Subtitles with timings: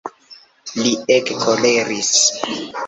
[0.85, 2.13] Li ege koleris.